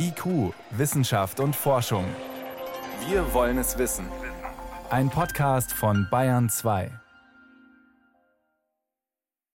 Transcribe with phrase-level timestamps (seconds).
[0.00, 2.04] IQ, Wissenschaft und Forschung.
[3.08, 4.06] Wir wollen es wissen.
[4.90, 6.92] Ein Podcast von Bayern 2.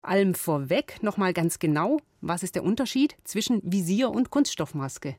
[0.01, 5.15] Allem vorweg nochmal ganz genau, was ist der Unterschied zwischen Visier und Kunststoffmaske?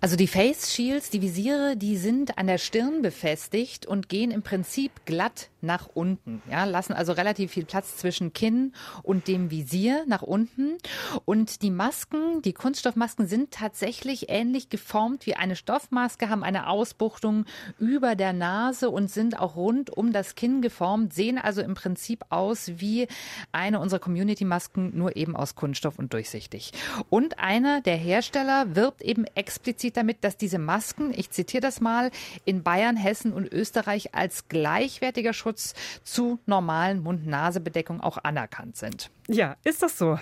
[0.00, 4.42] Also die Face Shields, die Visiere, die sind an der Stirn befestigt und gehen im
[4.42, 6.42] Prinzip glatt nach unten.
[6.50, 8.72] Ja, lassen also relativ viel Platz zwischen Kinn
[9.02, 10.76] und dem Visier nach unten.
[11.24, 17.44] Und die Masken, die Kunststoffmasken sind tatsächlich ähnlich geformt wie eine Stoffmaske, haben eine Ausbuchtung
[17.78, 22.24] über der Nase und sind auch rund um das Kinn geformt, sehen also im Prinzip
[22.28, 23.06] aus wie
[23.52, 26.72] eine unserer Community-Masken, nur eben aus Kunststoff und durchsichtig.
[27.08, 29.24] Und einer der Hersteller wirbt eben
[29.62, 32.10] explizit damit, dass diese Masken, ich zitiere das mal,
[32.44, 39.10] in Bayern, Hessen und Österreich als gleichwertiger Schutz Schutz zu normalen Mund-Nase-Bedeckung auch anerkannt sind.
[39.28, 40.18] Ja, ist das so?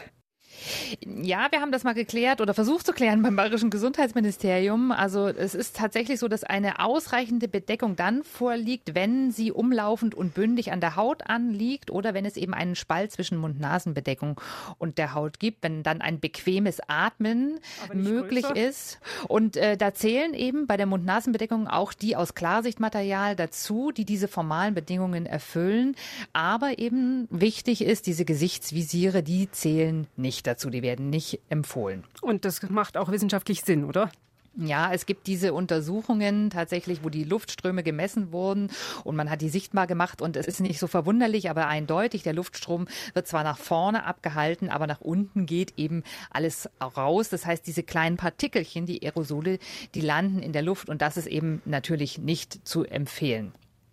[1.01, 4.93] Ja, wir haben das mal geklärt oder versucht zu klären beim Bayerischen Gesundheitsministerium.
[4.93, 10.35] Also es ist tatsächlich so, dass eine ausreichende Bedeckung dann vorliegt, wenn sie umlaufend und
[10.35, 14.41] bündig an der Haut anliegt oder wenn es eben einen Spalt zwischen Mund-Nasen-Bedeckung
[14.79, 17.61] und der Haut gibt, wenn dann ein bequemes Atmen
[17.93, 18.69] möglich größer.
[18.69, 19.01] ist.
[19.29, 24.29] Und äh, da zählen eben bei der Mund-Nasen-Bedeckung auch die aus Klarsichtmaterial dazu, die diese
[24.29, 25.97] formalen Bedingungen erfüllen.
[26.33, 32.05] Aber eben wichtig ist, diese Gesichtsvisiere, die zählen nicht nicht dazu, die werden nicht empfohlen.
[32.23, 34.11] Und das macht auch wissenschaftlich Sinn, oder?
[34.57, 38.71] Ja, es gibt diese Untersuchungen tatsächlich, wo die Luftströme gemessen wurden
[39.05, 42.33] und man hat die sichtbar gemacht und es ist nicht so verwunderlich, aber eindeutig, der
[42.33, 47.29] Luftstrom wird zwar nach vorne abgehalten, aber nach unten geht eben alles raus.
[47.29, 49.59] Das heißt, diese kleinen Partikelchen, die Aerosole,
[49.95, 53.53] die landen in der Luft und das ist eben natürlich nicht zu empfehlen.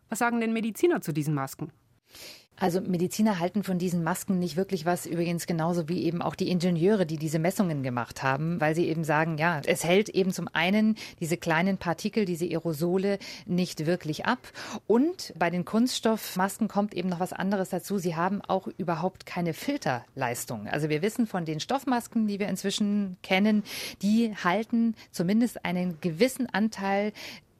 [0.09, 1.71] Was sagen denn Mediziner zu diesen Masken?
[2.59, 6.49] Also Mediziner halten von diesen Masken nicht wirklich was, übrigens genauso wie eben auch die
[6.49, 10.49] Ingenieure, die diese Messungen gemacht haben, weil sie eben sagen, ja, es hält eben zum
[10.53, 14.39] einen diese kleinen Partikel, diese Aerosole nicht wirklich ab.
[14.87, 17.99] Und bei den Kunststoffmasken kommt eben noch was anderes dazu.
[17.99, 20.67] Sie haben auch überhaupt keine Filterleistung.
[20.67, 23.63] Also wir wissen von den Stoffmasken, die wir inzwischen kennen,
[24.01, 27.13] die halten zumindest einen gewissen Anteil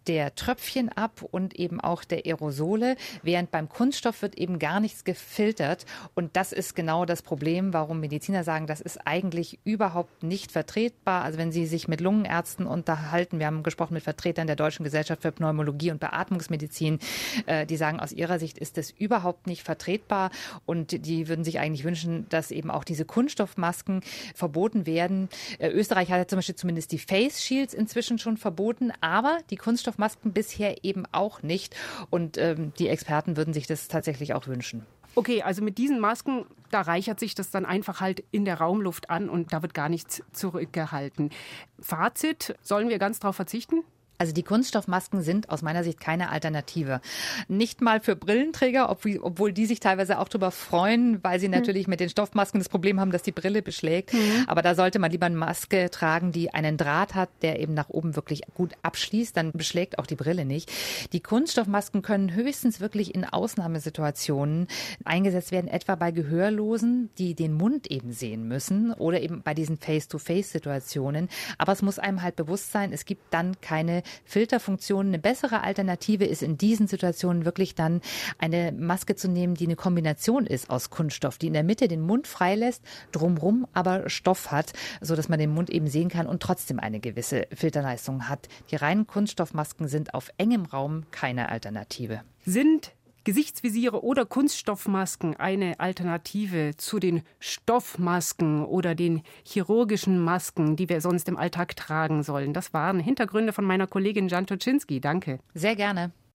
[0.07, 5.03] der Tröpfchen ab und eben auch der Aerosole, während beim Kunststoff wird eben gar nichts
[5.03, 5.85] gefiltert.
[6.15, 11.23] Und das ist genau das Problem, warum Mediziner sagen, das ist eigentlich überhaupt nicht vertretbar.
[11.23, 15.21] Also wenn Sie sich mit Lungenärzten unterhalten, wir haben gesprochen mit Vertretern der Deutschen Gesellschaft
[15.21, 16.99] für Pneumologie und Beatmungsmedizin,
[17.45, 20.31] äh, die sagen, aus ihrer Sicht ist das überhaupt nicht vertretbar
[20.65, 24.01] und die würden sich eigentlich wünschen, dass eben auch diese Kunststoffmasken
[24.33, 25.29] verboten werden.
[25.59, 29.57] Äh, Österreich hat ja zum Beispiel zumindest die Face Shields inzwischen schon verboten, aber die
[29.57, 31.75] Kunststoff Masken bisher eben auch nicht.
[32.09, 34.85] Und ähm, die Experten würden sich das tatsächlich auch wünschen.
[35.15, 39.09] Okay, also mit diesen Masken, da reichert sich das dann einfach halt in der Raumluft
[39.09, 41.31] an und da wird gar nichts zurückgehalten.
[41.79, 43.83] Fazit, sollen wir ganz darauf verzichten?
[44.17, 47.01] Also die Kunststoffmasken sind aus meiner Sicht keine Alternative.
[47.47, 51.55] Nicht mal für Brillenträger, obwohl die sich teilweise auch darüber freuen, weil sie mhm.
[51.55, 54.13] natürlich mit den Stoffmasken das Problem haben, dass die Brille beschlägt.
[54.13, 54.45] Mhm.
[54.47, 57.89] Aber da sollte man lieber eine Maske tragen, die einen Draht hat, der eben nach
[57.89, 59.37] oben wirklich gut abschließt.
[59.37, 60.71] Dann beschlägt auch die Brille nicht.
[61.13, 64.67] Die Kunststoffmasken können höchstens wirklich in Ausnahmesituationen
[65.05, 69.77] eingesetzt werden, etwa bei Gehörlosen, die den Mund eben sehen müssen oder eben bei diesen
[69.77, 71.29] Face-to-Face-Situationen.
[71.57, 75.07] Aber es muss einem halt bewusst sein, es gibt dann keine Filterfunktion.
[75.07, 78.01] Eine bessere Alternative ist in diesen Situationen wirklich dann
[78.37, 82.01] eine Maske zu nehmen, die eine Kombination ist aus Kunststoff, die in der Mitte den
[82.01, 86.41] Mund freilässt, drumrum aber Stoff hat, so dass man den Mund eben sehen kann und
[86.41, 88.47] trotzdem eine gewisse Filterleistung hat.
[88.71, 92.21] Die reinen Kunststoffmasken sind auf engem Raum keine Alternative.
[92.45, 92.91] Sind
[93.27, 101.27] Gesichtsvisiere oder Kunststoffmasken eine Alternative zu den Stoffmasken oder den chirurgischen Masken, die wir sonst
[101.27, 102.53] im Alltag tragen sollen?
[102.53, 105.01] Das waren Hintergründe von meiner Kollegin Jan Toczynski.
[105.01, 105.39] Danke.
[105.53, 106.13] Sehr gerne.